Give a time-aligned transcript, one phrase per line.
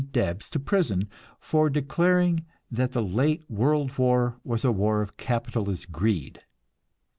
[0.13, 1.07] Debs to prison
[1.39, 6.39] for declaring that the late world war was a war of capitalist greed.